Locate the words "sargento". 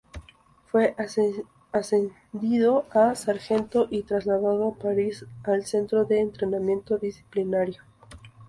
3.13-3.85